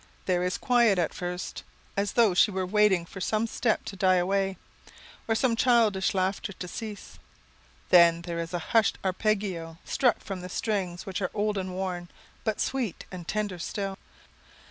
There 0.25 0.41
is 0.43 0.57
quiet 0.57 0.97
at 0.97 1.13
first, 1.13 1.61
as 1.95 2.13
though 2.13 2.33
she 2.33 2.49
were 2.49 2.65
waiting 2.65 3.05
for 3.05 3.21
some 3.21 3.45
step 3.45 3.85
to 3.85 3.95
die 3.95 4.15
away, 4.15 4.57
or 5.27 5.35
some 5.35 5.55
childish 5.55 6.15
laughter 6.15 6.53
to 6.53 6.67
cease. 6.67 7.19
Then 7.91 8.23
there 8.23 8.39
is 8.39 8.51
a 8.51 8.57
hushed 8.73 8.97
arpeggio, 9.05 9.77
struck 9.85 10.17
from 10.19 10.49
strings 10.49 11.05
which 11.05 11.21
are 11.21 11.29
old 11.35 11.55
and 11.55 11.73
worn, 11.75 12.09
but 12.43 12.59
sweet 12.59 13.05
and 13.11 13.27
tender 13.27 13.59
still. 13.59 13.95